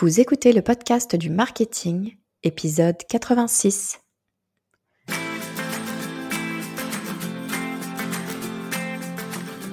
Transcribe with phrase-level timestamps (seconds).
[0.00, 4.00] Vous écoutez le podcast du marketing, épisode 86.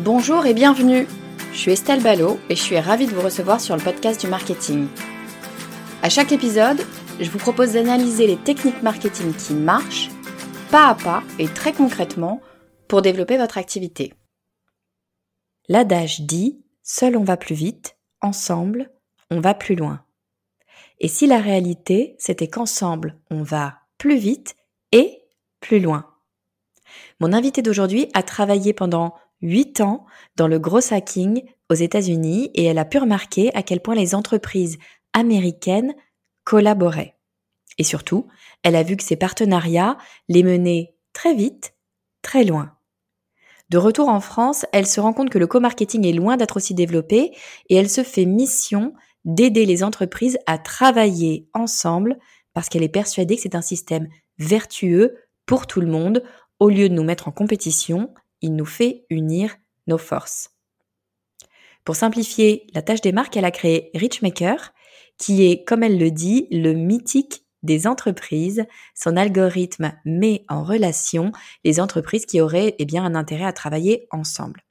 [0.01, 1.07] Bonjour et bienvenue.
[1.53, 4.27] Je suis Estelle Ballot et je suis ravie de vous recevoir sur le podcast du
[4.27, 4.87] marketing.
[6.03, 6.81] À chaque épisode,
[7.21, 10.09] je vous propose d'analyser les techniques marketing qui marchent,
[10.69, 12.41] pas à pas et très concrètement,
[12.89, 14.13] pour développer votre activité.
[15.69, 18.91] L'adage dit Seul on va plus vite, ensemble
[19.31, 20.03] on va plus loin.
[20.99, 24.55] Et si la réalité, c'était qu'ensemble, on va plus vite
[24.91, 25.23] et
[25.59, 26.05] plus loin.
[27.19, 30.05] Mon invité d'aujourd'hui a travaillé pendant 8 ans
[30.35, 34.15] dans le gros hacking aux États-Unis et elle a pu remarquer à quel point les
[34.15, 34.77] entreprises
[35.13, 35.95] américaines
[36.43, 37.15] collaboraient.
[37.77, 38.27] Et surtout,
[38.63, 41.75] elle a vu que ces partenariats les menaient très vite,
[42.21, 42.75] très loin.
[43.69, 46.73] De retour en France, elle se rend compte que le co-marketing est loin d'être aussi
[46.73, 47.35] développé
[47.69, 48.93] et elle se fait mission
[49.25, 52.17] d'aider les entreprises à travailler ensemble
[52.53, 56.23] parce qu'elle est persuadée que c'est un système vertueux pour tout le monde.
[56.59, 59.55] Au lieu de nous mettre en compétition, il nous fait unir
[59.87, 60.51] nos forces.
[61.85, 64.73] Pour simplifier la tâche des marques, elle a créé Richmaker,
[65.17, 68.65] qui est, comme elle le dit, le mythique des entreprises.
[68.95, 71.31] Son algorithme met en relation
[71.63, 74.63] les entreprises qui auraient eh bien, un intérêt à travailler ensemble.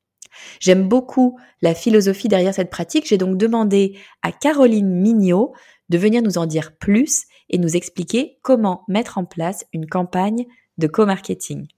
[0.60, 3.06] J'aime beaucoup la philosophie derrière cette pratique.
[3.06, 5.54] J'ai donc demandé à Caroline Mignot
[5.88, 10.46] de venir nous en dire plus et nous expliquer comment mettre en place une campagne
[10.76, 11.68] de co-marketing.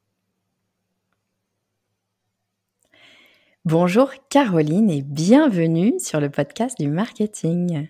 [3.67, 7.89] Bonjour Caroline et bienvenue sur le podcast du marketing.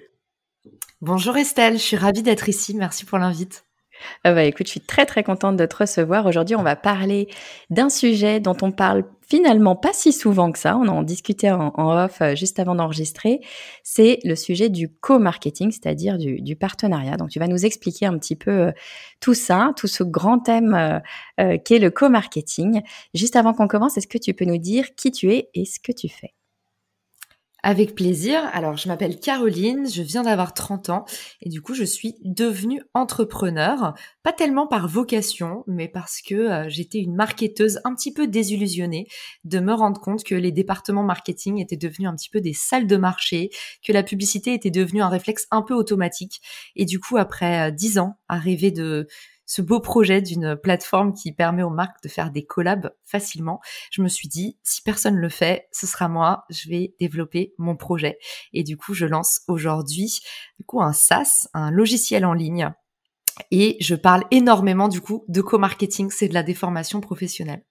[1.01, 2.75] Bonjour Estelle, je suis ravie d'être ici.
[2.75, 3.65] Merci pour l'invite.
[4.25, 6.27] Ah bah écoute, je suis très très contente de te recevoir.
[6.27, 7.29] Aujourd'hui, on va parler
[7.71, 10.77] d'un sujet dont on parle finalement pas si souvent que ça.
[10.77, 13.41] On en discutait en, off euh, juste avant d'enregistrer.
[13.85, 17.17] C'est le sujet du co-marketing, c'est-à-dire du, du, partenariat.
[17.17, 18.73] Donc tu vas nous expliquer un petit peu euh,
[19.21, 21.01] tout ça, tout ce grand thème
[21.41, 22.83] euh, qu'est le co-marketing.
[23.15, 25.79] Juste avant qu'on commence, est-ce que tu peux nous dire qui tu es et ce
[25.79, 26.35] que tu fais?
[27.63, 28.43] Avec plaisir.
[28.53, 31.05] Alors, je m'appelle Caroline, je viens d'avoir 30 ans
[31.41, 36.69] et du coup, je suis devenue entrepreneur, pas tellement par vocation, mais parce que euh,
[36.69, 39.07] j'étais une marketeuse un petit peu désillusionnée
[39.45, 42.87] de me rendre compte que les départements marketing étaient devenus un petit peu des salles
[42.87, 43.51] de marché,
[43.87, 46.41] que la publicité était devenue un réflexe un peu automatique.
[46.77, 49.07] Et du coup, après 10 euh, ans à rêver de
[49.51, 54.01] ce beau projet d'une plateforme qui permet aux marques de faire des collabs facilement, je
[54.01, 58.21] me suis dit, si personne le fait, ce sera moi, je vais développer mon projet.
[58.53, 60.21] Et du coup, je lance aujourd'hui,
[60.61, 62.73] du coup, un SaaS, un logiciel en ligne.
[63.51, 67.65] Et je parle énormément, du coup, de co-marketing, c'est de la déformation professionnelle.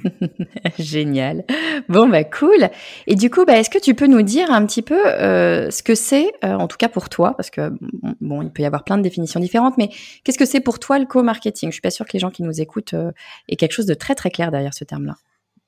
[0.78, 1.44] Génial.
[1.88, 2.68] Bon, bah cool.
[3.06, 5.82] Et du coup, bah, est-ce que tu peux nous dire un petit peu euh, ce
[5.82, 7.72] que c'est, euh, en tout cas pour toi, parce que
[8.20, 9.90] bon, il peut y avoir plein de définitions différentes, mais
[10.24, 11.70] qu'est-ce que c'est pour toi le co-marketing?
[11.70, 13.12] Je suis pas sûre que les gens qui nous écoutent euh,
[13.48, 15.16] aient quelque chose de très très clair derrière ce terme-là.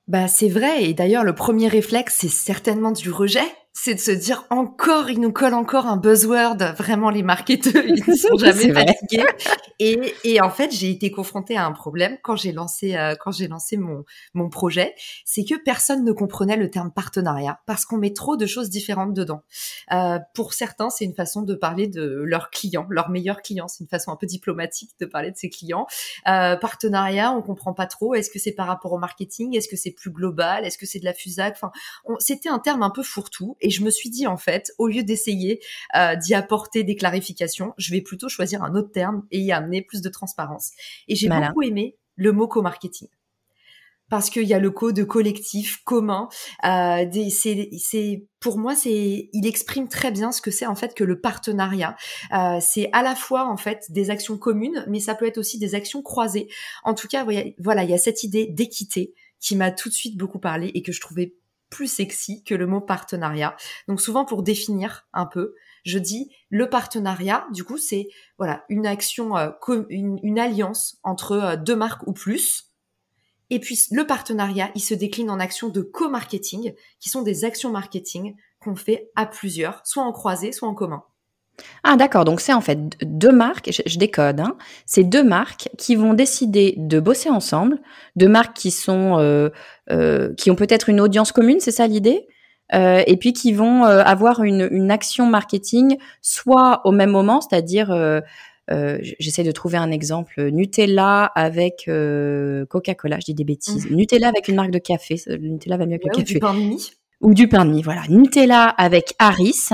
[0.07, 0.85] Bah c'est vrai.
[0.85, 3.43] Et d'ailleurs, le premier réflexe, c'est certainement du rejet
[3.81, 6.57] c'est de se dire encore, il nous colle encore un buzzword.
[6.77, 9.25] Vraiment, les marketeurs, ils ne sont jamais fatigués.
[9.79, 13.31] Et, et, en fait, j'ai été confrontée à un problème quand j'ai lancé euh, quand
[13.31, 14.03] j'ai lancé mon
[14.33, 18.45] mon projet, c'est que personne ne comprenait le terme partenariat parce qu'on met trop de
[18.45, 19.43] choses différentes dedans.
[19.93, 23.69] Euh, pour certains, c'est une façon de parler de leurs clients, leurs meilleurs clients.
[23.69, 25.87] C'est une façon un peu diplomatique de parler de ses clients.
[26.27, 28.13] Euh, partenariat, on comprend pas trop.
[28.13, 29.55] Est-ce que c'est par rapport au marketing?
[29.55, 30.65] Est-ce que c'est plus global?
[30.65, 31.71] Est-ce que c'est de la fusac Enfin,
[32.19, 33.55] c'était un terme un peu fourre-tout.
[33.61, 35.59] Et je me suis dit, en fait, au lieu d'essayer
[35.95, 39.81] euh, d'y apporter des clarifications, je vais plutôt choisir un autre terme et y amener
[39.81, 40.71] plus de transparence.
[41.07, 43.07] Et j'ai beaucoup aimé le mot co-marketing.
[44.09, 46.29] parce qu'il y a le code collectif commun.
[46.65, 51.03] Euh, c'est, pour moi, c'est, il exprime très bien ce que c'est en fait que
[51.03, 51.95] le partenariat.
[52.33, 55.59] Euh, c'est à la fois en fait des actions communes, mais ça peut être aussi
[55.59, 56.47] des actions croisées.
[56.83, 57.25] En tout cas,
[57.59, 60.81] voilà, il y a cette idée d'équité qui m'a tout de suite beaucoup parlé et
[60.81, 61.35] que je trouvais
[61.69, 63.55] plus sexy que le mot partenariat.
[63.87, 65.55] Donc souvent pour définir un peu,
[65.85, 67.47] je dis le partenariat.
[67.53, 68.07] Du coup, c'est
[68.37, 69.51] voilà une action, euh,
[69.89, 72.69] une, alliance entre euh, deux marques ou plus
[73.49, 77.71] et puis le partenariat, il se décline en actions de co-marketing, qui sont des actions
[77.71, 81.03] marketing qu'on fait à plusieurs, soit en croisée, soit en commun.
[81.83, 85.95] Ah d'accord, donc c'est en fait deux marques, je, décode, hein, c'est deux marques qui
[85.95, 87.79] vont décider de bosser ensemble,
[88.15, 89.49] deux marques qui sont euh,
[89.91, 92.27] euh, qui ont peut-être une audience commune, c'est ça l'idée,
[92.73, 97.91] euh, et puis qui vont avoir une, une, action marketing soit au même moment, c'est-à-dire
[98.71, 100.49] euh, j'essaie de trouver un exemple.
[100.51, 103.89] Nutella avec euh, Coca-Cola, je dis des bêtises.
[103.89, 103.95] Mmh.
[103.95, 105.15] Nutella avec une marque de café.
[105.39, 106.33] Nutella va mieux que le café.
[106.33, 106.55] Du pain.
[107.21, 108.03] Ou du pain de mie, voilà.
[108.07, 109.69] Nutella avec Harris.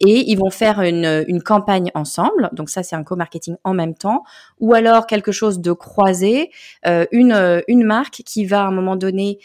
[0.00, 2.48] Et ils vont faire une, une campagne ensemble.
[2.52, 4.24] Donc ça, c'est un co-marketing en même temps.
[4.58, 6.50] Ou alors quelque chose de croisé.
[6.86, 9.38] Euh, une, une marque qui va à un moment donné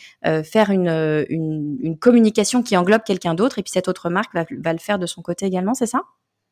[0.44, 0.90] faire une,
[1.30, 3.60] une, une communication qui englobe quelqu'un d'autre.
[3.60, 6.02] Et puis cette autre marque va, va le faire de son côté également, c'est ça?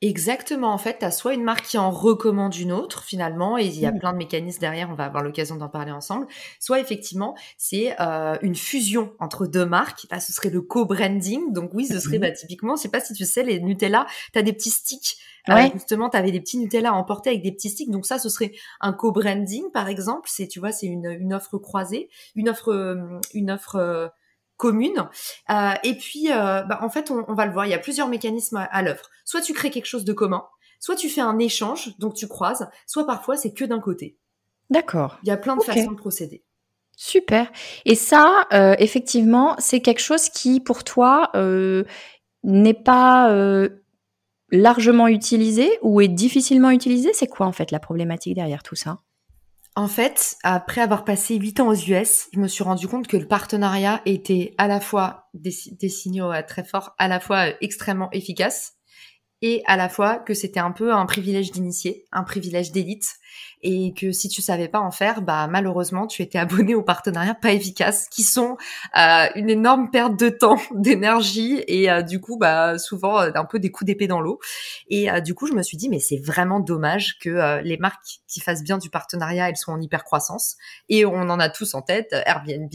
[0.06, 3.64] Exactement, en fait, tu as soit une marque qui en recommande une autre finalement, et
[3.64, 4.00] il y a mmh.
[4.00, 6.28] plein de mécanismes derrière, on va avoir l'occasion d'en parler ensemble,
[6.60, 11.74] soit effectivement c'est euh, une fusion entre deux marques, là ce serait le co-branding, donc
[11.74, 12.22] oui ce serait mmh.
[12.22, 15.16] bah, typiquement, je sais pas si tu sais, les Nutella, tu as des petits sticks,
[15.48, 18.20] euh, justement tu avais des petits Nutella à emporter avec des petits sticks, donc ça
[18.20, 18.52] ce serait
[18.82, 23.22] un co-branding par exemple, c'est tu vois c'est une, une offre croisée, une offre, euh,
[23.34, 24.12] une offre
[24.64, 25.10] commune.
[25.50, 28.08] Euh, et puis, euh, bah, en fait, on, va le voir, il y a plusieurs
[28.08, 29.10] mécanismes à, l'œuvre.
[29.26, 30.46] Soit tu crées quelque chose de commun,
[30.80, 34.18] soit tu fais un échange, donc tu croises, soit parfois c'est que d'un côté.
[34.70, 35.20] D'accord.
[35.24, 36.46] Il y a plein de façons de procéder.
[36.96, 37.52] Super.
[37.84, 41.30] Et ça, euh, effectivement, c'est quelque chose qui, pour toi,
[42.44, 43.68] n'est pas
[44.50, 47.12] largement utilisé ou est difficilement utilisé?
[47.14, 49.00] C'est quoi, en fait, la problématique derrière tout ça?
[49.76, 53.18] En fait, après avoir passé huit ans aux US, je me suis rendu compte que
[53.18, 58.12] le partenariat était à la fois des, signaux très forts, à la fois euh, extrêmement
[58.12, 58.74] efficace,
[59.42, 63.16] et à la fois que c'était un peu un privilège d'initié, un privilège d'élite,
[63.64, 67.34] et que si tu savais pas en faire, bah malheureusement tu étais abonné aux partenariats
[67.34, 68.58] pas efficaces, qui sont
[68.98, 73.46] euh, une énorme perte de temps, d'énergie et euh, du coup bah souvent euh, un
[73.46, 74.40] peu des coups d'épée dans l'eau.
[74.90, 78.42] Et du coup je me suis dit mais c'est vraiment dommage que les marques qui
[78.42, 80.58] fassent bien du partenariat elles soient en hyper croissance
[80.90, 82.70] et on en a tous en tête Airbnb,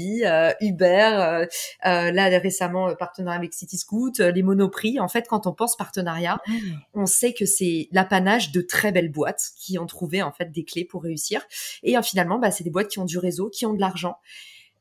[0.61, 1.47] Uber,
[1.85, 5.01] là récemment partenariat avec City Scoot, les Monoprix.
[5.01, 6.53] En fait quand on pense partenariat, mmh.
[6.95, 10.65] on sait que c'est l'apanage de très belles boîtes qui ont trouvé en fait des
[10.65, 11.43] clés pour réussir.
[11.83, 14.17] Et euh, finalement, bah, c'est des boîtes qui ont du réseau, qui ont de l'argent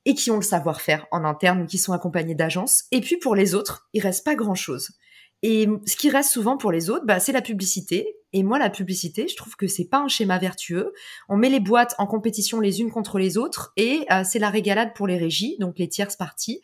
[0.06, 2.86] et qui ont le savoir-faire en interne, qui sont accompagnées d'agences.
[2.92, 4.92] Et puis pour les autres, il reste pas grand-chose.
[5.44, 8.16] Et ce qui reste souvent pour les autres, bah, c'est la publicité.
[8.34, 10.94] Et moi, la publicité, je trouve que c'est pas un schéma vertueux.
[11.30, 14.50] On met les boîtes en compétition les unes contre les autres et euh, c'est la
[14.50, 16.62] régalade pour les régies, donc les tierces parties.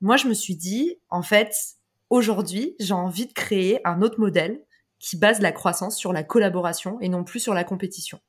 [0.00, 1.54] Moi, je me suis dit, en fait,
[2.10, 4.60] aujourd'hui, j'ai envie de créer un autre modèle
[4.98, 8.20] qui base la croissance sur la collaboration et non plus sur la compétition.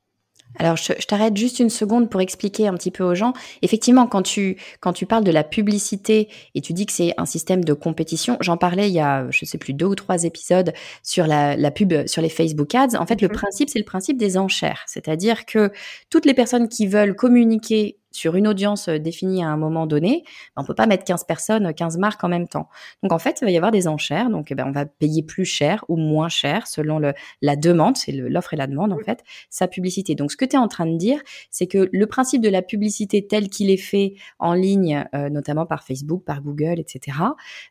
[0.58, 3.32] Alors, je, t'arrête juste une seconde pour expliquer un petit peu aux gens.
[3.62, 7.26] Effectivement, quand tu, quand tu parles de la publicité et tu dis que c'est un
[7.26, 10.72] système de compétition, j'en parlais il y a, je sais plus, deux ou trois épisodes
[11.02, 12.96] sur la, la pub, sur les Facebook Ads.
[12.98, 13.34] En fait, le mhm.
[13.34, 14.82] principe, c'est le principe des enchères.
[14.86, 15.70] C'est-à-dire que
[16.10, 20.24] toutes les personnes qui veulent communiquer sur une audience euh, définie à un moment donné,
[20.56, 22.68] ben, on peut pas mettre 15 personnes, 15 marques en même temps.
[23.02, 24.30] Donc en fait, il va y avoir des enchères.
[24.30, 27.96] Donc eh ben, on va payer plus cher ou moins cher selon le, la demande,
[27.96, 30.14] c'est l'offre et la demande en fait, sa publicité.
[30.14, 31.20] Donc ce que tu es en train de dire,
[31.50, 35.66] c'est que le principe de la publicité tel qu'il est fait en ligne, euh, notamment
[35.66, 37.18] par Facebook, par Google, etc.,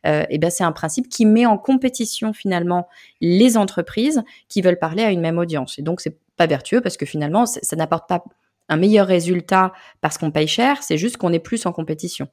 [0.05, 2.87] euh, eh ben, c'est un principe qui met en compétition finalement
[3.21, 5.79] les entreprises qui veulent parler à une même audience.
[5.79, 8.23] Et donc c'est pas vertueux parce que finalement, ça n'apporte pas
[8.69, 12.27] un meilleur résultat parce qu'on paye cher, c'est juste qu'on est plus en compétition.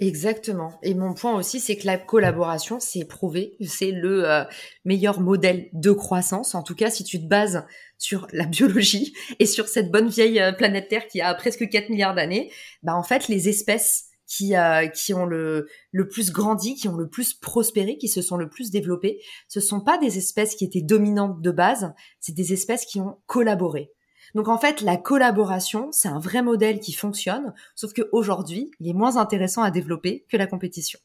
[0.00, 0.78] Exactement.
[0.82, 4.44] Et mon point aussi, c'est que la collaboration, c'est prouvé, c'est le euh,
[4.86, 6.54] meilleur modèle de croissance.
[6.54, 7.64] En tout cas, si tu te bases
[7.98, 11.90] sur la biologie et sur cette bonne vieille euh, planète Terre qui a presque 4
[11.90, 12.50] milliards d'années,
[12.82, 17.08] bah en fait, les espèces qui, euh, ont le, le plus grandi, qui ont le
[17.08, 20.82] plus prospéré, qui se sont le plus développées, ce sont pas des espèces qui étaient
[20.82, 23.90] dominantes de base, c'est des espèces qui ont collaboré.
[24.34, 28.94] Donc en fait, la collaboration, c'est un vrai modèle qui fonctionne, sauf qu'aujourd'hui, il est
[28.94, 30.98] moins intéressant à développer que la compétition.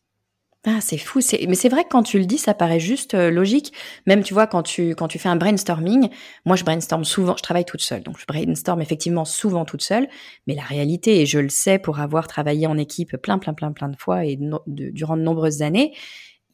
[0.68, 1.20] Ah, c'est fou.
[1.48, 3.72] Mais c'est vrai que quand tu le dis, ça paraît juste euh, logique.
[4.08, 6.10] Même, tu vois, quand tu, quand tu fais un brainstorming,
[6.44, 8.02] moi, je brainstorm souvent, je travaille toute seule.
[8.02, 10.08] Donc, je brainstorm effectivement souvent toute seule.
[10.48, 13.74] Mais la réalité, et je le sais pour avoir travaillé en équipe plein, plein, plein,
[13.74, 15.94] plein de fois et durant de nombreuses années,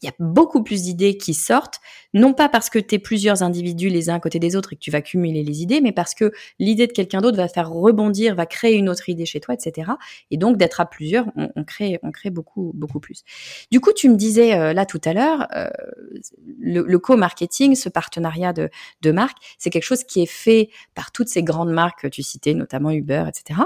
[0.01, 1.79] il y a beaucoup plus d'idées qui sortent,
[2.13, 4.75] non pas parce que tu es plusieurs individus les uns à côté des autres et
[4.75, 7.69] que tu vas cumuler les idées, mais parce que l'idée de quelqu'un d'autre va faire
[7.69, 9.91] rebondir, va créer une autre idée chez toi, etc.
[10.31, 13.23] Et donc d'être à plusieurs, on, crée, on crée beaucoup, beaucoup plus.
[13.71, 15.69] Du coup, tu me disais euh, là tout à l'heure, euh,
[16.59, 18.69] le, co-marketing, ce partenariat de,
[19.01, 22.23] de marque, c'est quelque chose qui est fait par toutes ces grandes marques que tu
[22.23, 23.61] citais, notamment Uber, etc.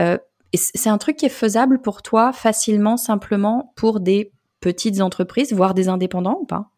[0.00, 0.18] Euh,
[0.52, 5.52] et c'est un truc qui est faisable pour toi facilement, simplement pour des petites entreprises,
[5.52, 6.70] voire des indépendants ou pas?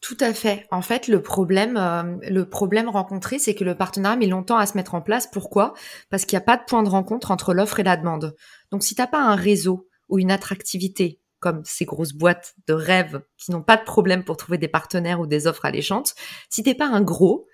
[0.00, 0.66] Tout à fait.
[0.70, 4.66] En fait, le problème, euh, le problème rencontré, c'est que le partenariat met longtemps à
[4.66, 5.26] se mettre en place.
[5.26, 5.74] Pourquoi?
[6.10, 8.36] Parce qu'il n'y a pas de point de rencontre entre l'offre et la demande.
[8.70, 13.22] Donc, si t'as pas un réseau ou une attractivité comme ces grosses boîtes de rêve
[13.36, 16.14] qui n'ont pas de problème pour trouver des partenaires ou des offres alléchantes,
[16.50, 17.46] si t'es pas un gros,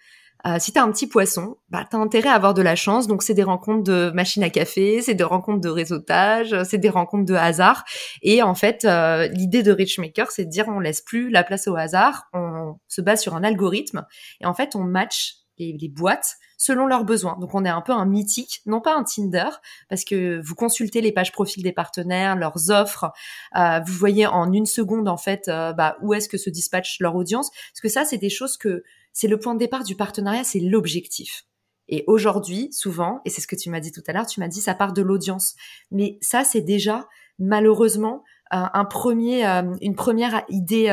[0.47, 2.77] euh, si tu as un petit poisson, bah, tu as intérêt à avoir de la
[2.77, 3.07] chance.
[3.07, 6.89] Donc, c'est des rencontres de machines à café, c'est des rencontres de réseautage, c'est des
[6.89, 7.85] rencontres de hasard.
[8.23, 11.69] Et en fait, euh, l'idée de Richmaker, c'est de dire on laisse plus la place
[11.69, 14.05] au hasard, on se base sur un algorithme.
[14.41, 17.37] Et en fait, on match les, les boîtes selon leurs besoins.
[17.41, 19.49] Donc on est un peu un mythique, non pas un Tinder,
[19.89, 23.11] parce que vous consultez les pages profils des partenaires, leurs offres,
[23.57, 26.99] euh, vous voyez en une seconde en fait euh, bah, où est-ce que se dispatche
[27.01, 29.97] leur audience, parce que ça c'est des choses que c'est le point de départ du
[29.97, 31.45] partenariat, c'est l'objectif.
[31.89, 34.49] Et aujourd'hui, souvent, et c'est ce que tu m'as dit tout à l'heure, tu m'as
[34.49, 35.55] dit ça part de l'audience.
[35.91, 40.91] Mais ça, c'est déjà malheureusement un premier, euh, une première idée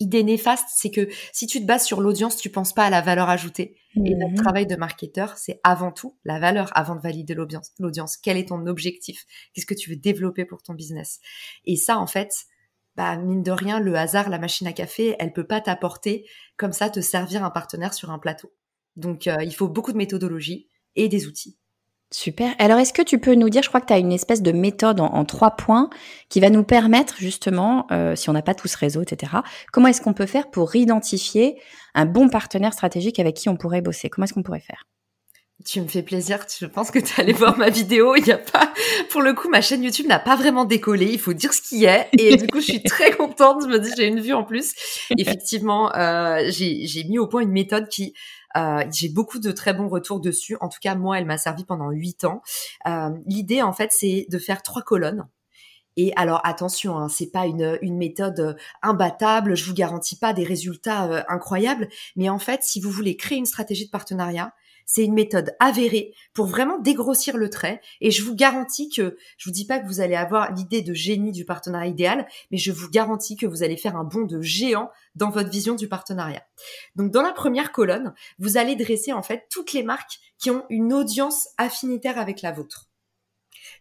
[0.00, 3.00] idée néfaste, c'est que si tu te bases sur l'audience, tu penses pas à la
[3.00, 3.76] valeur ajoutée.
[4.04, 4.42] Et notre mhm.
[4.42, 7.70] travail de marketeur, c'est avant tout la valeur avant de valider l'audience.
[7.78, 9.24] L'audience, quel est ton objectif?
[9.52, 11.20] Qu'est-ce que tu veux développer pour ton business?
[11.64, 12.32] Et ça, en fait,
[12.96, 16.72] bah mine de rien, le hasard, la machine à café, elle peut pas t'apporter comme
[16.72, 18.52] ça te servir un partenaire sur un plateau.
[18.96, 21.58] Donc, euh, il faut beaucoup de méthodologie et des outils.
[22.12, 22.54] Super.
[22.60, 24.52] Alors, est-ce que tu peux nous dire, je crois que tu as une espèce de
[24.52, 25.90] méthode en, trois points
[26.28, 29.32] qui va nous permettre justement, euh, si on n'a pas tout ce réseau, etc.,
[29.72, 31.60] comment est-ce qu'on peut faire pour identifier
[31.94, 34.10] un bon partenaire stratégique avec qui on pourrait bosser?
[34.10, 34.84] Comment est-ce qu'on pourrait faire?
[35.64, 36.44] Tu me fais plaisir.
[36.58, 38.16] Je pense que tu allais voir ma vidéo.
[38.16, 38.72] Il y a pas,
[39.10, 41.06] pour le coup, ma chaîne YouTube n'a pas vraiment décollé.
[41.06, 42.08] Il faut dire ce qui est.
[42.18, 43.62] Et du coup, je suis très contente.
[43.62, 44.74] Je me dis, j'ai une vue en plus.
[45.18, 48.14] Effectivement, euh, j'ai mis au point une méthode qui
[48.56, 50.56] euh, j'ai beaucoup de très bons retours dessus.
[50.60, 52.42] En tout cas, moi, elle m'a servi pendant huit ans.
[52.86, 55.26] Euh, L'idée, en fait, c'est de faire trois colonnes.
[55.96, 60.32] Et alors attention, hein, c'est pas une, une méthode euh, imbattable, je vous garantis pas
[60.32, 64.52] des résultats euh, incroyables, mais en fait, si vous voulez créer une stratégie de partenariat,
[64.86, 67.80] c'est une méthode avérée pour vraiment dégrossir le trait.
[68.00, 70.94] Et je vous garantis que, je vous dis pas que vous allez avoir l'idée de
[70.94, 74.40] génie du partenariat idéal, mais je vous garantis que vous allez faire un bond de
[74.40, 76.42] géant dans votre vision du partenariat.
[76.96, 80.64] Donc, dans la première colonne, vous allez dresser en fait toutes les marques qui ont
[80.68, 82.88] une audience affinitaire avec la vôtre.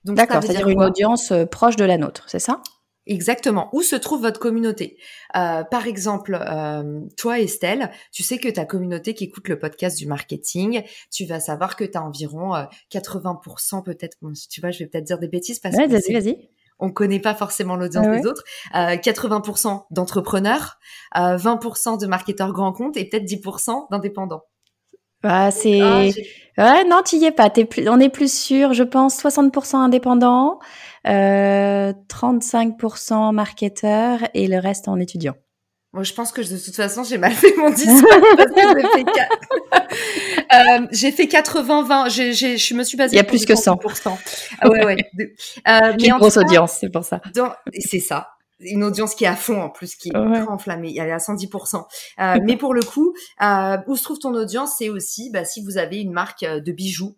[0.06, 2.62] D'accord, c'est-à-dire une audience euh, proche de la nôtre, c'est ça?
[3.06, 3.70] Exactement.
[3.74, 4.98] Où se trouve votre communauté?
[5.36, 9.98] Euh, Par exemple, euh, toi Estelle, tu sais que ta communauté qui écoute le podcast
[9.98, 12.54] du marketing, tu vas savoir que tu as environ
[12.92, 14.18] 80% euh, peut-être,
[14.50, 16.50] tu vois, je vais peut-être dire des bêtises parce ouais, vas-y, vas-y.
[16.80, 18.44] On connaît pas forcément l'audience des autres.
[18.74, 20.80] 80% d'entrepreneurs,
[21.16, 24.44] 20% de marketeurs grands comptes et peut-être 10% d'indépendants.
[25.24, 25.80] Bah, c'est...
[25.82, 26.04] Ah,
[26.58, 27.50] ouais, non, tu y es pas.
[27.50, 27.88] plus...
[27.88, 30.60] On est plus sûr, je pense, 60% indépendants,
[31.08, 35.36] euh, 35% marketeurs et le reste en étudiant.
[35.94, 37.94] Moi, je pense que de toute façon, j'ai mal fait mon discours
[40.92, 42.10] j'ai fait, 80-20.
[42.14, 43.16] J'ai, j'ai, je me suis basée.
[43.16, 43.80] Il y a plus que 100.
[44.60, 44.98] Ah ouais, ouais.
[45.68, 47.22] Euh, mais une grosse audience, c'est pour ça.
[47.80, 50.96] C'est ça une audience qui est à fond en plus, qui est très enflammée.
[50.98, 51.84] Elle est à 110%.
[52.20, 55.64] Euh, mais pour le coup, euh, où se trouve ton audience, c'est aussi bah, si
[55.64, 57.18] vous avez une marque euh, de bijoux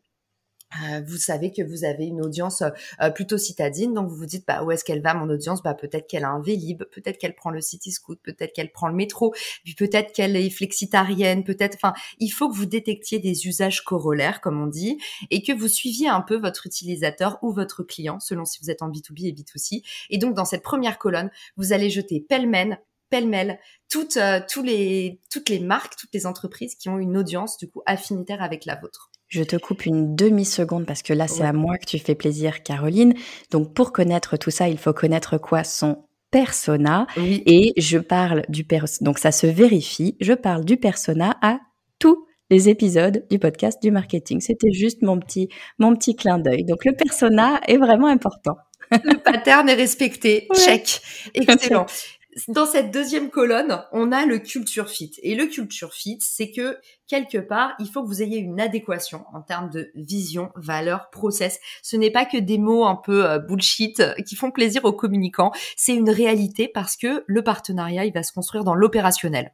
[0.84, 2.64] euh, vous savez que vous avez une audience
[3.02, 5.62] euh, plutôt citadine, donc vous vous dites bah où est-ce qu'elle va mon audience?
[5.64, 8.88] Bah peut-être qu'elle a un Vélib, peut-être qu'elle prend le City Scoot, peut-être qu'elle prend
[8.88, 11.76] le métro, puis peut-être qu'elle est flexitarienne, peut-être.
[11.76, 14.98] Enfin, il faut que vous détectiez des usages corollaires, comme on dit,
[15.32, 18.82] et que vous suiviez un peu votre utilisateur ou votre client, selon si vous êtes
[18.82, 19.84] en B2B et B2C.
[20.10, 22.80] Et donc dans cette première colonne, vous allez jeter pêle-mêle
[23.10, 27.58] pêle-mêle toutes, euh, tous les, toutes les marques, toutes les entreprises qui ont une audience
[27.58, 29.12] du coup affinitaire avec la vôtre.
[29.28, 32.64] Je te coupe une demi-seconde parce que là, c'est à moi que tu fais plaisir,
[32.64, 33.14] Caroline.
[33.52, 35.64] Donc, pour connaître tout ça, il faut connaître quoi?
[35.64, 37.08] Son persona.
[37.18, 39.06] Et je parle du persona.
[39.06, 40.16] Donc, ça se vérifie.
[40.20, 41.60] Je parle du persona à
[41.98, 44.42] tous les épisodes du podcast du marketing.
[44.42, 46.64] C'était juste mon petit, mon petit clin d'œil.
[46.64, 48.58] Donc, le persona est vraiment important.
[48.92, 50.48] Le pattern est respecté.
[50.54, 51.02] Check.
[51.34, 51.88] Excellent.
[52.50, 55.14] Dans cette deuxième colonne, on a le culture fit.
[55.24, 56.78] Et le culture fit, c'est que
[57.08, 61.62] quelque part, il faut que vous ayez une adéquation en termes de vision, valeur, process.
[61.82, 64.92] Ce n'est pas que des mots un peu euh, bullshit euh, qui font plaisir aux
[64.92, 65.54] communicants.
[65.78, 69.54] C'est une réalité parce que le partenariat, il va se construire dans l'opérationnel.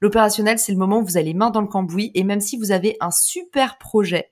[0.00, 2.72] L'opérationnel, c'est le moment où vous allez main dans le cambouis et même si vous
[2.72, 4.30] avez un super projet,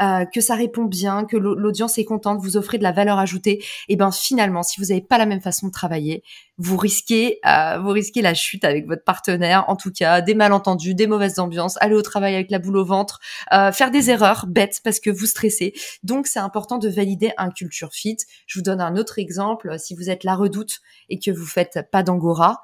[0.00, 3.64] euh, que ça répond bien, que l'audience est contente, vous offrez de la valeur ajoutée,
[3.88, 6.22] et ben finalement, si vous n'avez pas la même façon de travailler,
[6.58, 9.64] vous risquez, euh, vous risquez la chute avec votre partenaire.
[9.68, 12.84] En tout cas, des malentendus, des mauvaises ambiances, aller au travail avec la boule au
[12.84, 13.20] ventre,
[13.52, 15.72] euh, faire des erreurs bêtes parce que vous stressez.
[16.02, 18.16] Donc, c'est important de valider un culture fit.
[18.46, 19.78] Je vous donne un autre exemple.
[19.78, 22.62] Si vous êtes la redoute et que vous faites pas d'angora,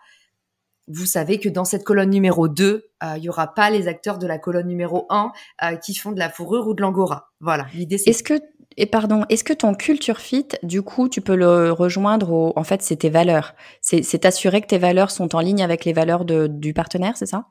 [0.88, 2.64] vous savez que dans cette colonne numéro 2,
[3.03, 6.12] euh, il y aura pas les acteurs de la colonne numéro 1 euh, qui font
[6.12, 7.31] de la fourrure ou de l'angora.
[7.41, 8.41] Voilà, l'idée c'est Est-ce que
[8.76, 12.64] et pardon, est-ce que ton culture fit, du coup, tu peux le rejoindre au en
[12.64, 13.55] fait, c'est tes valeurs.
[13.81, 17.17] C'est c'est t'assurer que tes valeurs sont en ligne avec les valeurs de, du partenaire,
[17.17, 17.47] c'est ça?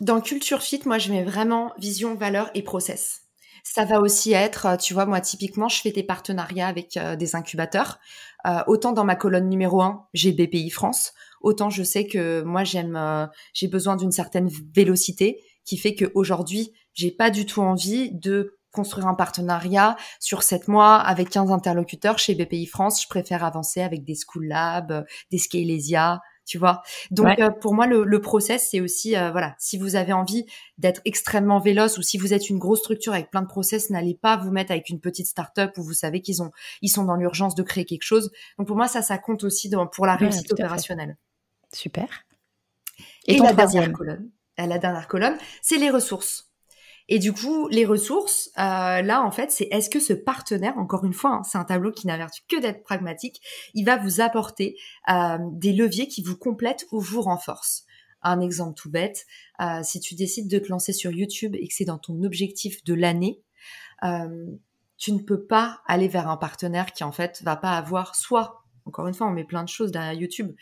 [0.00, 3.20] Dans culture fit, moi je mets vraiment vision, valeur et process.
[3.62, 7.36] Ça va aussi être, euh, tu vois, moi typiquement, je fais des partenariats avec des
[7.36, 8.00] incubateurs.
[8.66, 11.14] autant dans ma colonne numéro 1, j'ai BPI France,
[11.44, 16.72] autant je sais que moi j'aime, euh, j'ai besoin d'une certaine vélocité qui fait qu'aujourd'hui
[16.94, 22.18] j'ai pas du tout envie de construire un partenariat sur sept mois avec 15 interlocuteurs
[22.18, 23.00] chez BPI France.
[23.00, 26.82] Je préfère avancer avec des School Lab, des Scalesia, tu vois.
[27.10, 30.44] Donc euh, pour moi le, le process c'est aussi euh, voilà, si vous avez envie
[30.78, 34.14] d'être extrêmement véloce ou si vous êtes une grosse structure avec plein de process, n'allez
[34.14, 36.50] pas vous mettre avec une petite start-up où vous savez qu'ils ont
[36.82, 38.30] ils sont dans l'urgence de créer quelque chose.
[38.58, 41.16] Donc pour moi ça ça compte aussi dans, pour la réussite opérationnelle.
[41.74, 42.24] Super.
[43.26, 46.50] Et, la dernière colonne, euh, la dernière colonne, c'est les ressources.
[47.08, 51.04] Et du coup, les ressources, euh, là, en fait, c'est est-ce que ce partenaire, encore
[51.04, 53.42] une fois, hein, c'est un tableau qui n'avertit que d'être pragmatique,
[53.74, 54.76] il va vous apporter
[55.10, 57.84] euh, des leviers qui vous complètent ou vous renforcent.
[58.22, 59.26] Un exemple tout bête,
[59.82, 62.94] si tu décides de te lancer sur YouTube et que c'est dans ton objectif de
[62.94, 63.42] l'année,
[64.96, 68.64] tu ne peux pas aller vers un partenaire qui, en fait, va pas avoir soit,
[68.86, 70.54] encore une fois, on met plein de choses derrière YouTube,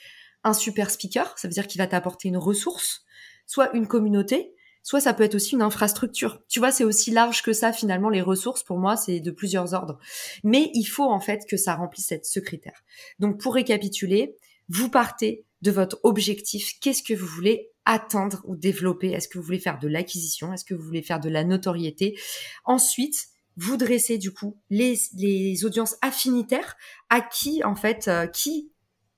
[0.44, 3.04] un super speaker, ça veut dire qu'il va t'apporter une ressource,
[3.46, 6.42] soit une communauté, soit ça peut être aussi une infrastructure.
[6.48, 9.74] Tu vois, c'est aussi large que ça finalement les ressources pour moi, c'est de plusieurs
[9.74, 9.98] ordres.
[10.42, 12.82] Mais il faut en fait que ça remplisse cette, ce critère.
[13.18, 14.36] Donc pour récapituler,
[14.68, 19.10] vous partez de votre objectif, qu'est-ce que vous voulez atteindre ou développer?
[19.10, 20.52] Est-ce que vous voulez faire de l'acquisition?
[20.52, 22.18] Est-ce que vous voulez faire de la notoriété?
[22.64, 26.76] Ensuite, vous dressez du coup les, les audiences affinitaires
[27.10, 28.71] à qui en fait euh, qui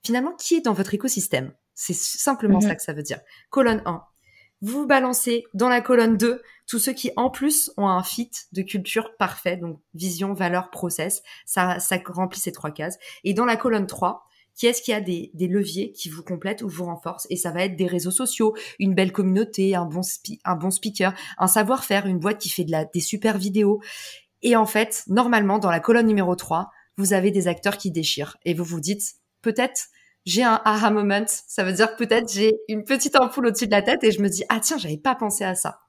[0.04, 1.52] finalement, qui est dans votre écosystème?
[1.74, 2.68] C'est simplement mhm.
[2.68, 3.20] ça que ça veut dire.
[3.50, 4.02] Colonne 1.
[4.60, 8.62] Vous balancez dans la colonne 2 tous ceux qui, en plus, ont un fit de
[8.62, 11.22] culture parfait, donc vision, valeur, process.
[11.44, 12.98] Ça, ça remplit ces trois cases.
[13.24, 16.62] Et dans la colonne 3, qui est-ce qui a des, des, leviers qui vous complètent
[16.62, 17.26] ou vous renforcent?
[17.28, 20.02] Et ça va être des réseaux sociaux, une belle communauté, un bon,
[20.44, 23.80] un bon speaker, un savoir-faire, une boîte qui fait de la, des super vidéos.
[24.42, 28.36] Et en fait, normalement, dans la colonne numéro 3, vous avez des acteurs qui déchirent.
[28.44, 29.88] Et vous vous dites, peut-être
[30.26, 31.24] j'ai un aha moment.
[31.28, 34.28] Ça veut dire peut-être j'ai une petite ampoule au-dessus de la tête et je me
[34.28, 35.83] dis ah tiens j'avais pas pensé à ça.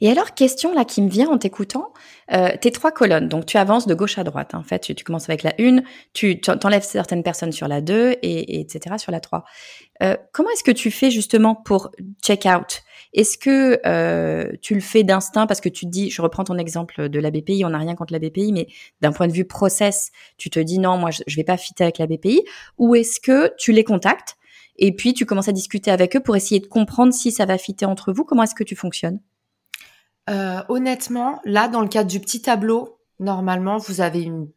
[0.00, 1.92] Et alors, question là qui me vient en t'écoutant,
[2.32, 4.54] euh, tes trois colonnes, donc tu avances de gauche à droite.
[4.54, 8.60] En fait, tu, commences avec la une, tu t'enlèves certaines personnes sur la 2 et,
[8.60, 8.96] etc.
[8.98, 9.44] sur la 3.
[10.02, 11.90] Euh, comment est-ce que tu fais justement pour
[12.22, 12.82] check out?
[13.12, 15.46] Est-ce que euh, tu le fais d'instinct?
[15.46, 17.96] Parce que tu te dis, je reprends ton exemple de la BPI, on n'a rien
[17.96, 18.68] contre la BPI, mais
[19.00, 21.82] d'un point de vue process, tu te dis non, moi je, je vais pas fitter
[21.84, 22.42] avec la BPI,
[22.78, 24.36] ou est-ce que tu les contactes
[24.80, 27.58] et puis tu commences à discuter avec eux pour essayer de comprendre si ça va
[27.58, 28.24] fitter entre vous?
[28.24, 29.20] Comment est-ce que tu fonctionnes?
[30.30, 34.48] Euh, honnêtement, là, dans le cadre du petit tableau, normalement, vous avez une,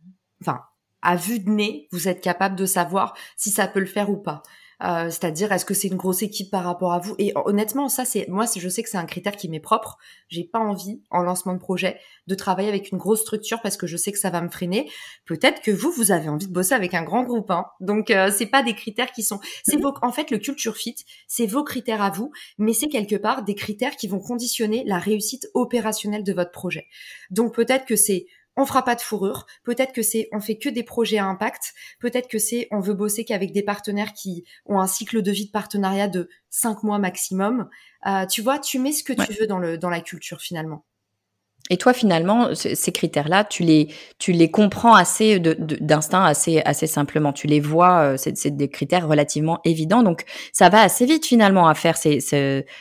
[0.41, 0.61] enfin,
[1.01, 4.17] à vue de nez, vous êtes capable de savoir si ça peut le faire ou
[4.17, 4.43] pas.
[4.81, 7.15] Euh, c'est-à-dire est-ce que c'est une grosse équipe par rapport à vous?
[7.19, 9.97] Et honnêtement, ça c'est moi, je sais que c'est un critère qui m'est propre.
[10.27, 13.87] J'ai pas envie en lancement de projet de travailler avec une grosse structure parce que
[13.87, 14.89] je sais que ça va me freiner.
[15.25, 17.65] Peut-être que vous, vous avez envie de bosser avec un grand groupe, hein.
[17.79, 19.39] Donc euh, c'est pas des critères qui sont.
[19.63, 19.93] C'est vos...
[20.01, 20.95] en fait le culture fit,
[21.27, 24.97] c'est vos critères à vous, mais c'est quelque part des critères qui vont conditionner la
[24.97, 26.87] réussite opérationnelle de votre projet.
[27.29, 29.45] Donc peut-être que c'est on fera pas de fourrure.
[29.63, 31.73] Peut-être que c'est on fait que des projets à impact.
[31.99, 35.47] Peut-être que c'est on veut bosser qu'avec des partenaires qui ont un cycle de vie
[35.47, 37.69] de partenariat de cinq mois maximum.
[38.05, 40.85] Euh, tu vois, tu mets ce que tu veux dans le dans la culture finalement.
[41.69, 43.87] Et toi, finalement, ces critères-là, tu les,
[44.19, 47.31] tu les comprends assez d'instinct, assez, assez simplement.
[47.31, 50.03] Tu les vois, euh, c'est des critères relativement évidents.
[50.03, 52.19] Donc, ça va assez vite finalement à faire ces,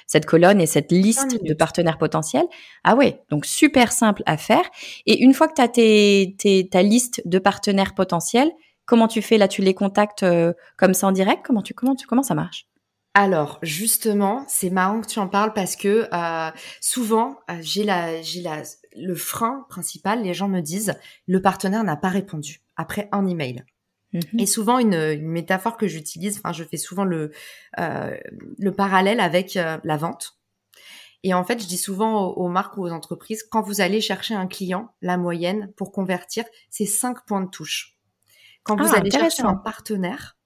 [0.07, 2.47] cette colonne et cette liste de partenaires potentiels.
[2.83, 4.64] Ah ouais, donc super simple à faire.
[5.07, 8.51] Et une fois que tu as tes, tes, ta liste de partenaires potentiels,
[8.85, 9.38] Comment tu fais?
[9.38, 11.45] Là Tu les contactes euh, comme ça en direct?
[11.47, 12.66] Comment tu comment tu comment ça marche?
[13.14, 18.22] Alors justement, c'est marrant que tu en parles parce que euh, souvent euh, j'ai la
[18.22, 18.62] j'ai la
[18.96, 20.22] le frein principal.
[20.22, 20.94] Les gens me disent
[21.27, 23.64] le partenaire n'a pas répondu après un email.
[24.14, 24.22] Mhm.
[24.38, 27.33] Et souvent une, une métaphore que j'utilise, enfin je fais souvent le
[27.79, 28.16] euh,
[28.59, 30.38] le parallèle avec la vente.
[31.25, 34.35] Et en fait, je dis souvent aux, marques ou aux entreprises, quand vous allez chercher
[34.35, 37.96] un client, la moyenne pour convertir, c'est 5 points de touche.
[38.64, 40.37] Quand vous ah, allez chercher un partenaire,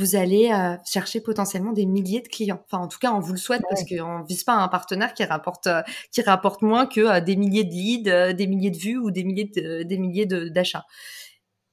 [0.00, 2.62] vous allez euh, chercher potentiellement des milliers de clients.
[2.66, 5.24] Enfin, en tout cas, on vous le souhaite parce qu'on vise pas un partenaire qui
[5.24, 8.98] rapporte euh, qui rapporte moins que euh, des milliers de leads, des milliers de vues
[8.98, 10.86] ou des milliers de, des milliers d'achats,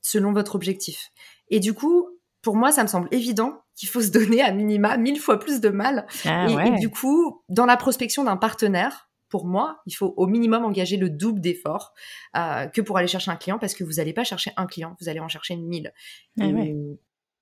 [0.01, 1.09] selon votre objectif.
[1.49, 2.09] Et du coup,
[2.41, 5.61] pour moi, ça me semble évident qu'il faut se donner à minima mille fois plus
[5.61, 6.05] de mal.
[6.25, 10.65] Ah et, du coup, dans la prospection d'un partenaire, pour moi, il faut au minimum
[10.65, 11.93] engager le double d'efforts
[12.33, 15.09] que pour aller chercher un client parce que vous n'allez pas chercher un client, vous
[15.09, 15.93] allez en chercher mille.
[16.39, 16.45] Ah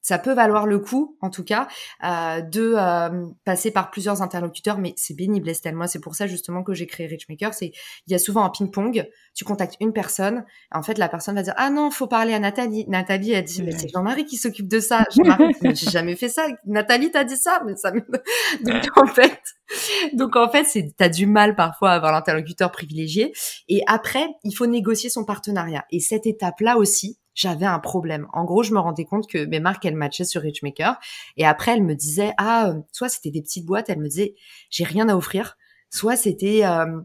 [0.05, 1.67] ça peut valoir le coup, en tout cas,
[2.03, 5.73] euh, de euh, passer par plusieurs interlocuteurs, mais c'est bénible, Estelle.
[5.73, 7.55] Moi, c'est pour ça justement que j'ai créé Richmaker.
[7.55, 7.71] C'est
[8.05, 9.09] il y a souvent un ping-pong.
[9.33, 12.39] Tu contactes une personne, en fait, la personne va dire ah non, faut parler à
[12.39, 12.85] Nathalie.
[12.87, 15.05] Nathalie a dit mais c'est Jean-Marie qui s'occupe de ça.
[15.09, 16.45] Jean-Marie, j'ai jamais fait ça.
[16.67, 17.89] Nathalie t'a dit ça, mais ça.
[18.61, 19.39] donc en fait,
[20.13, 23.33] donc en fait, c'est t'as du mal parfois à avoir l'interlocuteur privilégié.
[23.69, 25.83] Et après, il faut négocier son partenariat.
[25.89, 28.27] Et cette étape-là aussi, j'avais un problème.
[28.33, 30.97] En gros, je me rendais compte que mes marques, elles matchaient sur Richmaker.
[31.37, 34.35] Et après, elle me disait, ah, euh, soit c'était des petites boîtes, elle me disait,
[34.71, 35.57] j'ai rien à offrir.
[35.89, 37.01] Soit c'était euh,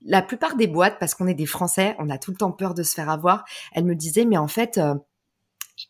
[0.00, 2.74] la plupart des boîtes, parce qu'on est des Français, on a tout le temps peur
[2.74, 3.44] de se faire avoir.
[3.72, 4.94] Elle me disait, mais en fait, euh,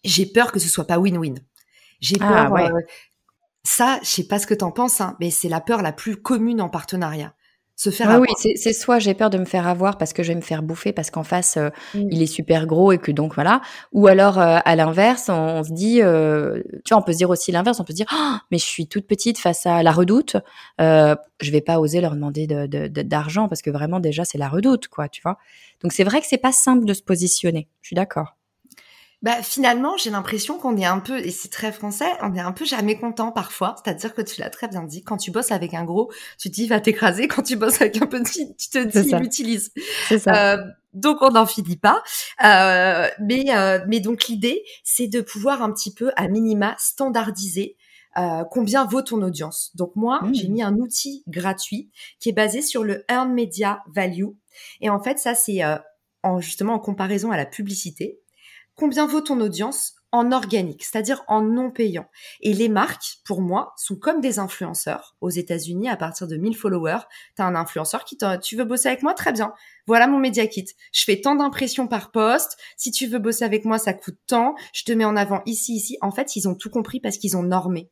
[0.03, 1.39] j'ai peur que ce soit pas win-win.
[2.01, 2.71] J'ai ah, peur.
[3.63, 6.17] ça, je sais pas ce que t'en penses, hein, mais c'est la peur la plus
[6.17, 7.35] commune en partenariat
[7.77, 10.37] se faire Oui, c'est soit j'ai peur de me faire avoir parce que je vais
[10.37, 12.09] me faire bouffer parce qu'en face euh, mmh.
[12.11, 13.61] il est super gros et que donc voilà.
[13.93, 17.31] Ou alors euh, à l'inverse, on, se dit, euh, tu vois, on peut se dire
[17.31, 19.93] aussi l'inverse, on peut se dire, oh, mais je suis toute petite face à la
[19.93, 20.37] redoute,
[20.79, 24.89] je vais pas oser leur demander d'argent de, parce que vraiment déjà c'est la redoute,
[24.89, 25.39] quoi, tu vois.
[25.83, 27.69] Donc c'est vrai que c'est pas simple de se positionner.
[27.81, 28.37] Je suis d'accord.
[29.23, 32.51] Bah finalement, j'ai l'impression qu'on est un peu, et c'est très français, on est un
[32.51, 33.77] peu jamais content parfois.
[33.83, 36.55] C'est-à-dire que tu l'as très bien dit, quand tu bosses avec un gros, tu te
[36.55, 37.29] dis va t'écraser.
[37.29, 39.73] Quand tu bosses avec un petit, tu te dis il utilise.
[40.09, 40.55] C'est ça.
[40.55, 42.03] Euh, donc on n'en finit pas.
[42.45, 47.77] Euh, mais euh, mais donc l'idée, c'est de pouvoir un petit peu à minima standardiser
[48.19, 49.71] euh, combien vaut ton audience.
[49.75, 50.35] Donc moi, mmh.
[50.35, 54.33] j'ai mis un outil gratuit qui est basé sur le Earn Media Value.
[54.81, 55.77] Et en fait, ça c'est euh,
[56.23, 58.19] en justement en comparaison à la publicité
[58.83, 62.07] combien vaut ton audience en organique, c'est-à-dire en non payant.
[62.41, 65.15] Et les marques, pour moi, sont comme des influenceurs.
[65.21, 66.99] Aux États-Unis, à partir de 1000 followers,
[67.37, 69.53] tu as un influenceur qui te, tu veux bosser avec moi, très bien.
[69.87, 70.65] Voilà mon média kit.
[70.93, 72.59] Je fais tant d'impressions par poste.
[72.77, 74.57] Si tu veux bosser avec moi, ça coûte tant.
[74.75, 75.97] Je te mets en avant ici, ici.
[76.01, 77.89] En fait, ils ont tout compris parce qu'ils ont normé.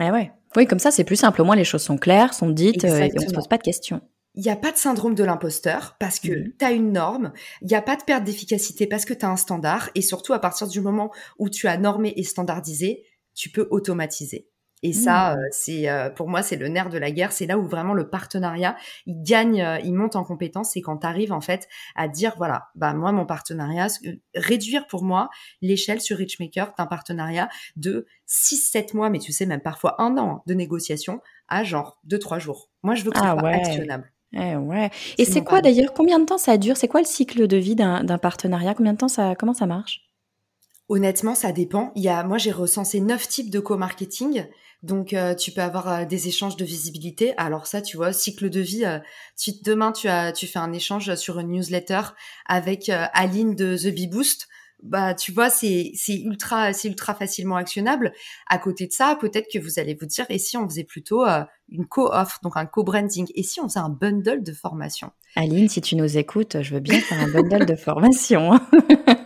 [0.00, 0.32] Eh ouais.
[0.56, 1.42] Oui, comme ça, c'est plus simple.
[1.42, 3.62] Au moins, les choses sont claires, sont dites, euh, et on se pose pas de
[3.62, 4.00] questions
[4.34, 6.52] il n'y a pas de syndrome de l'imposteur parce que mmh.
[6.58, 9.30] tu as une norme, il n'y a pas de perte d'efficacité parce que tu as
[9.30, 13.50] un standard et surtout à partir du moment où tu as normé et standardisé, tu
[13.50, 14.48] peux automatiser.
[14.82, 15.38] Et ça, mmh.
[15.38, 17.32] euh, c'est euh, pour moi, c'est le nerf de la guerre.
[17.32, 20.72] C'est là où vraiment le partenariat, il gagne, euh, il monte en compétence.
[20.72, 21.66] C'est quand tu arrives en fait
[21.96, 23.86] à dire, voilà, bah moi, mon partenariat,
[24.34, 25.30] réduire pour moi
[25.62, 30.42] l'échelle sur Richmaker d'un partenariat de 6-7 mois, mais tu sais, même parfois un an
[30.46, 32.70] de négociation à genre 2-3 jours.
[32.82, 34.13] Moi, je veux que ce ah soit actionnable.
[34.36, 34.90] Eh ouais.
[35.18, 36.76] Et c'est quoi d'ailleurs Combien de temps ça dure?
[36.76, 38.74] C'est quoi le cycle de vie d'un partenariat?
[38.74, 40.00] Combien de temps ça Comment ça marche?
[40.88, 41.92] Honnêtement, ça dépend.
[41.94, 44.46] Il y a, moi, j'ai recensé neuf types de co-marketing.
[44.82, 47.32] Donc, euh, tu peux avoir euh, des échanges de visibilité.
[47.38, 48.84] Alors ça, tu vois, cycle de vie.
[48.84, 48.98] Euh,
[49.38, 52.02] tu, demain, tu as, tu fais un échange sur une newsletter
[52.44, 54.46] avec Aline de The Bee Boost
[54.84, 58.12] bah tu vois c'est c'est ultra c'est ultra facilement actionnable.
[58.46, 61.26] À côté de ça peut-être que vous allez vous dire et si on faisait plutôt
[61.26, 65.10] euh, une co-offre donc un co-branding et si on faisait un bundle de formation?
[65.36, 68.60] Aline si tu nous écoutes je veux bien faire un bundle de formation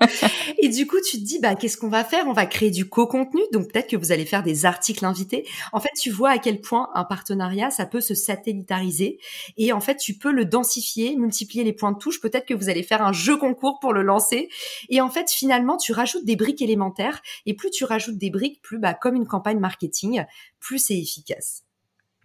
[0.61, 2.27] et du coup tu te dis bah qu'est-ce qu'on va faire?
[2.27, 5.47] On va créer du co-contenu donc peut-être que vous allez faire des articles invités.
[5.73, 9.18] En fait tu vois à quel point un partenariat ça peut se satellitariser.
[9.57, 12.21] Et en fait tu peux le densifier multiplier les points de touche.
[12.21, 14.49] Peut-être que vous allez faire un jeu concours pour le lancer.
[14.88, 17.23] Et en fait finalement, tu rajoutes des briques élémentaires.
[17.47, 20.25] Et plus tu rajoutes des briques, plus bah, comme une campagne marketing,
[20.61, 21.67] plus c'est efficace.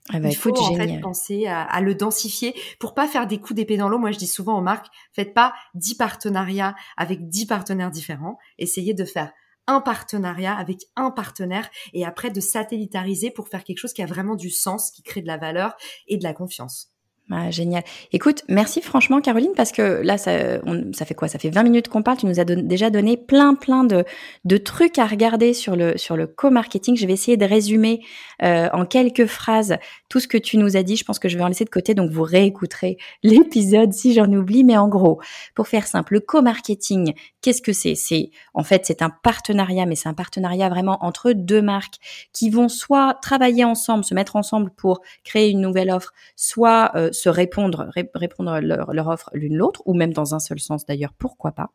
[0.09, 3.55] Ah bah, il faut en fait penser à, le densifier pour pas faire des coups
[3.55, 3.99] d'épée dans l'eau.
[3.99, 8.37] Moi, je dis souvent aux marques, faites pas 10 partenariats avec 10 partenaires différents.
[8.57, 9.31] Essayez de faire
[9.65, 14.05] un partenariat avec un partenaire et après de satellitariser pour faire quelque chose qui a
[14.05, 15.75] vraiment du sens, qui crée de la valeur
[16.07, 16.92] et de la confiance.
[17.31, 17.83] Ah, génial.
[18.11, 20.59] Écoute, merci franchement Caroline parce que là ça,
[20.91, 21.29] ça fait quoi?
[21.29, 22.17] Ça fait 20 minutes qu'on parle.
[22.17, 24.03] Tu nous as déjà donné plein plein de,
[24.43, 26.97] de trucs à regarder sur le sur le co-marketing.
[26.97, 28.01] Je vais essayer de résumer
[28.43, 29.77] euh, en quelques phrases
[30.09, 30.97] tout ce que tu nous as dit.
[30.97, 34.31] Je pense que je vais en laisser de côté, donc vous réécouterez l'épisode si j'en
[34.31, 34.65] oublie.
[34.65, 35.21] Mais en gros,
[35.55, 37.93] pour faire simple, le co-marketing, qu'est-ce que c'est?
[37.93, 41.97] C'est en fait c'est un partenariat, mais c'est un partenariat vraiment entre deux marques
[42.31, 47.11] qui vont soit travailler ensemble, se mettre ensemble pour créer une nouvelle offre, soit euh,
[47.11, 51.13] se répondre, répondre leur, leur offre l'une l'autre, ou même dans un seul sens d'ailleurs,
[51.17, 51.69] pourquoi pas.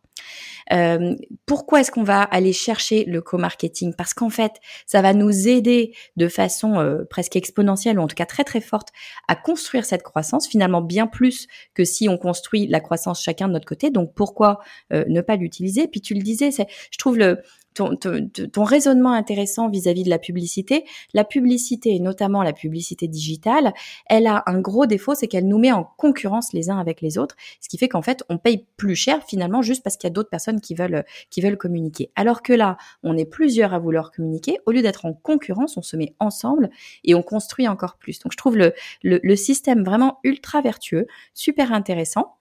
[0.73, 1.15] Euh,
[1.47, 3.95] pourquoi est-ce qu'on va aller chercher le co-marketing?
[3.95, 4.53] Parce qu'en fait,
[4.87, 8.61] ça va nous aider de façon euh, presque exponentielle, ou en tout cas très très
[8.61, 8.89] forte,
[9.29, 13.53] à construire cette croissance, finalement bien plus que si on construit la croissance chacun de
[13.53, 13.91] notre côté.
[13.91, 14.61] Donc pourquoi
[14.93, 15.89] euh, ne pas l'utiliser?
[15.89, 17.43] Puis tu le disais, je trouve le,
[17.79, 20.85] ton, raisonnement intéressant vis-à-vis de la publicité.
[21.15, 23.73] La publicité, et notamment la publicité digitale,
[24.07, 27.19] elle a un gros défaut, c'est qu'elle nous met en concurrence les uns avec les
[27.19, 30.13] autres, ce qui fait qu'en fait, on paye plus cher finalement juste parce qu'il y
[30.13, 32.11] a d'autres personnes qui veulent, qui veulent communiquer.
[32.17, 34.59] Alors que là, on est plusieurs à vouloir communiquer.
[34.67, 36.71] Au lieu d'être en concurrence, on se met ensemble
[37.05, 38.19] et on construit encore plus.
[38.21, 42.38] Donc, je trouve le, le système vraiment ultra vertueux, super intéressant.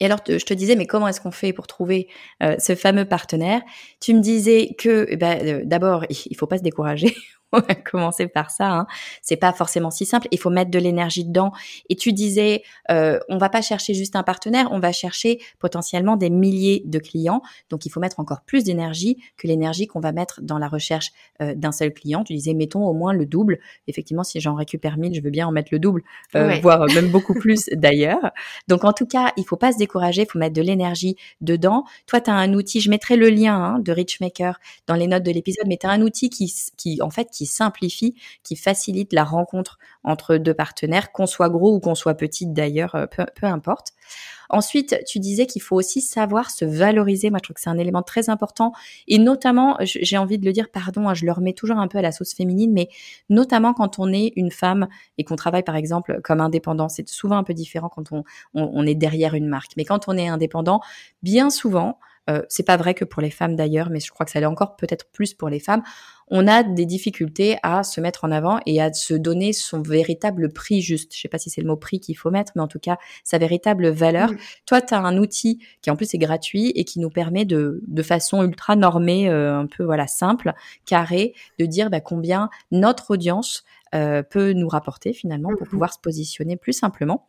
[0.00, 2.08] Et alors, je te disais, mais comment est-ce qu'on fait pour trouver
[2.42, 3.60] euh, ce fameux partenaire?
[4.00, 7.14] Tu me disais que, eh ben, euh, d'abord, il faut pas se décourager.
[7.52, 8.70] on va commencer par ça.
[8.70, 8.86] Hein.
[9.22, 10.28] C'est pas forcément si simple.
[10.30, 11.52] Il faut mettre de l'énergie dedans.
[11.88, 16.16] Et tu disais, euh, on va pas chercher juste un partenaire, on va chercher potentiellement
[16.16, 17.42] des milliers de clients.
[17.68, 21.10] Donc il faut mettre encore plus d'énergie que l'énergie qu'on va mettre dans la recherche
[21.42, 22.22] euh, d'un seul client.
[22.24, 23.58] Tu disais, mettons au moins le double.
[23.88, 26.02] Effectivement, si j'en récupère 1000, je veux bien en mettre le double,
[26.36, 28.30] euh, voire même beaucoup plus d'ailleurs.
[28.68, 30.22] Donc en tout cas, il faut pas se décourager.
[30.22, 31.84] Il faut mettre de l'énergie dedans.
[32.06, 32.80] Toi, tu as un outil.
[32.80, 35.90] Je mettrai le lien hein, de Richmaker dans les notes de l'épisode, mais tu as
[35.90, 41.12] un outil qui, qui en fait, qui simplifie, qui facilite la rencontre entre deux partenaires,
[41.12, 43.92] qu'on soit gros ou qu'on soit petit d'ailleurs, euh, peu, importe.
[44.48, 47.30] Ensuite, tu disais qu'il faut aussi savoir se valoriser.
[47.30, 48.72] Moi, je trouve que c'est un élément très important.
[49.06, 51.98] Et notamment, j'ai envie de le dire, pardon, hein, je le remets toujours un peu
[51.98, 52.88] à la sauce féminine, mais
[53.28, 57.36] notamment quand on est une femme et qu'on travaille, par exemple, comme indépendant, c'est souvent
[57.36, 58.24] un peu différent quand on,
[58.54, 59.72] on, est derrière une marque.
[59.76, 60.80] Mais quand on est indépendant,
[61.22, 61.98] bien souvent,
[62.28, 64.46] euh, c'est pas vrai que pour les femmes d'ailleurs, mais je crois que ça l'est
[64.46, 65.82] encore peut-être plus pour les femmes
[66.30, 70.52] on a des difficultés à se mettre en avant et à se donner son véritable
[70.52, 71.14] prix juste.
[71.14, 72.98] Je sais pas si c'est le mot prix qu'il faut mettre, mais en tout cas,
[73.24, 74.30] sa véritable valeur.
[74.64, 77.82] Toi, tu as un outil qui en plus est gratuit et qui nous permet de,
[77.86, 80.52] de façon ultra normée, euh, un peu voilà simple,
[80.86, 85.92] carré, de dire bah, combien notre audience euh, peut nous rapporter finalement pour mmh pouvoir
[85.92, 87.28] se positionner plus simplement.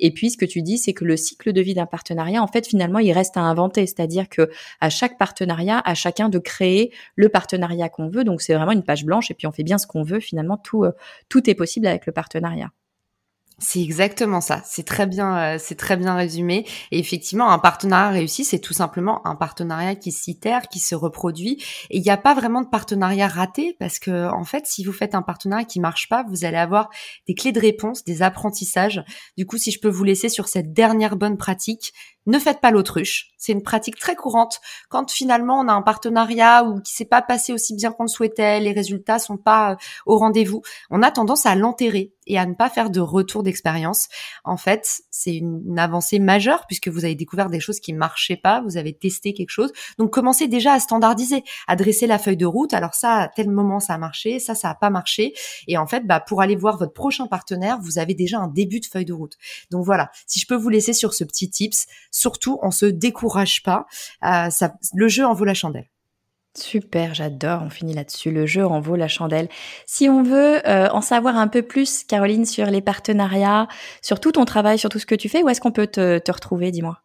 [0.00, 2.46] Et puis ce que tu dis, c'est que le cycle de vie d'un partenariat, en
[2.46, 6.92] fait, finalement, il reste à inventer, c'est-à-dire que à chaque partenariat, à chacun de créer
[7.16, 8.24] le partenariat qu'on veut.
[8.24, 10.20] Donc c'est vraiment une page blanche et puis on fait bien ce qu'on veut.
[10.20, 10.92] Finalement, tout euh,
[11.28, 12.70] tout est possible avec le partenariat.
[13.58, 14.60] C'est exactement ça.
[14.64, 16.66] C'est très bien, euh, c'est très bien résumé.
[16.90, 21.62] Et effectivement, un partenariat réussi, c'est tout simplement un partenariat qui s'itère, qui se reproduit.
[21.90, 24.92] Et il n'y a pas vraiment de partenariat raté parce que, en fait, si vous
[24.92, 26.88] faites un partenariat qui marche pas, vous allez avoir
[27.28, 29.04] des clés de réponse, des apprentissages.
[29.36, 31.92] Du coup, si je peux vous laisser sur cette dernière bonne pratique,
[32.26, 33.30] ne faites pas l'autruche.
[33.38, 37.22] C'est une pratique très courante quand finalement on a un partenariat ou qui s'est pas
[37.22, 40.62] passé aussi bien qu'on le souhaitait, les résultats sont pas euh, au rendez-vous.
[40.90, 44.08] On a tendance à l'enterrer et à ne pas faire de retour d'expérience.
[44.44, 48.62] En fait, c'est une, avancée majeure puisque vous avez découvert des choses qui marchaient pas,
[48.62, 49.72] vous avez testé quelque chose.
[49.98, 52.74] Donc commencez déjà à standardiser, à dresser la feuille de route.
[52.74, 55.34] Alors ça, à tel moment ça a marché, ça ça a pas marché.
[55.66, 58.78] Et en fait, bah pour aller voir votre prochain partenaire, vous avez déjà un début
[58.78, 59.36] de feuille de route.
[59.70, 63.64] Donc voilà, si je peux vous laisser sur ce petit tips, surtout on se décourage
[63.64, 63.86] pas.
[64.24, 65.86] Euh, ça, le jeu en vaut la chandelle.
[66.56, 67.62] Super, j'adore.
[67.64, 68.30] On finit là-dessus.
[68.30, 69.48] Le jeu en vaut la chandelle.
[69.86, 73.68] Si on veut euh, en savoir un peu plus, Caroline, sur les partenariats,
[74.02, 76.30] sur tout ton travail, sur tout ce que tu fais, où est-ce qu'on peut te
[76.30, 77.02] retrouver Dis-moi?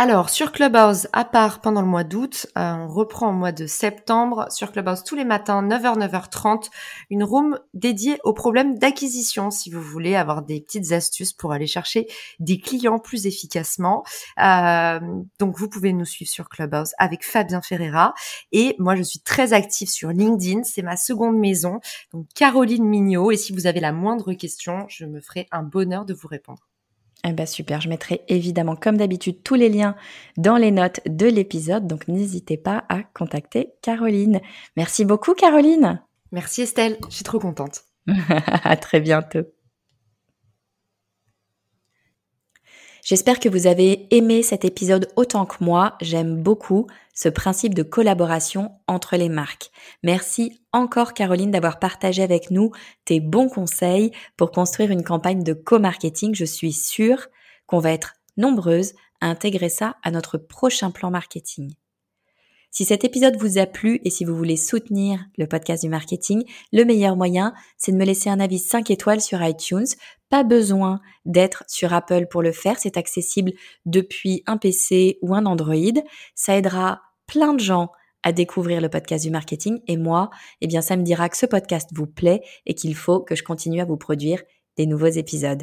[0.00, 3.66] Alors, sur Clubhouse, à part pendant le mois d'août, euh, on reprend au mois de
[3.66, 4.46] septembre.
[4.48, 6.70] Sur Clubhouse, tous les matins, 9h, 9h30,
[7.10, 11.66] une room dédiée aux problèmes d'acquisition, si vous voulez avoir des petites astuces pour aller
[11.66, 12.06] chercher
[12.38, 14.04] des clients plus efficacement.
[14.40, 15.00] Euh,
[15.40, 18.14] donc, vous pouvez nous suivre sur Clubhouse avec Fabien Ferreira.
[18.52, 20.62] Et moi, je suis très active sur LinkedIn.
[20.62, 21.80] C'est ma seconde maison.
[22.12, 23.32] Donc, Caroline Mignot.
[23.32, 26.67] Et si vous avez la moindre question, je me ferai un bonheur de vous répondre.
[27.24, 29.96] Eh ben super, je mettrai évidemment comme d'habitude tous les liens
[30.36, 34.40] dans les notes de l'épisode, donc n'hésitez pas à contacter Caroline.
[34.76, 36.00] Merci beaucoup Caroline.
[36.30, 37.82] Merci Estelle, je suis trop contente.
[38.64, 39.57] à très bientôt.
[43.08, 45.96] J'espère que vous avez aimé cet épisode autant que moi.
[46.02, 49.70] J'aime beaucoup ce principe de collaboration entre les marques.
[50.02, 52.70] Merci encore Caroline d'avoir partagé avec nous
[53.06, 56.34] tes bons conseils pour construire une campagne de co-marketing.
[56.34, 57.28] Je suis sûre
[57.66, 58.92] qu'on va être nombreuses
[59.22, 61.72] à intégrer ça à notre prochain plan marketing.
[62.70, 66.44] Si cet épisode vous a plu et si vous voulez soutenir le podcast du marketing,
[66.72, 69.86] le meilleur moyen, c'est de me laisser un avis 5 étoiles sur iTunes.
[70.28, 73.52] Pas besoin d'être sur Apple pour le faire, c'est accessible
[73.86, 76.02] depuis un PC ou un Android.
[76.34, 77.90] Ça aidera plein de gens
[78.22, 81.46] à découvrir le podcast du marketing et moi, eh bien ça me dira que ce
[81.46, 84.42] podcast vous plaît et qu'il faut que je continue à vous produire
[84.76, 85.62] des nouveaux épisodes.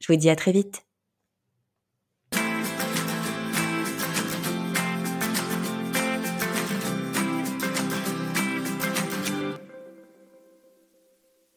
[0.00, 0.87] Je vous dis à très vite.